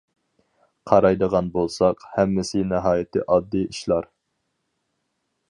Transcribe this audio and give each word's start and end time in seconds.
قارايدىغان 0.91 1.51
بولساق، 1.57 2.07
ھەممىسى 2.15 2.63
ناھايىتى 2.71 3.25
ئاددىي 3.27 3.69
ئىشلار. 3.75 4.11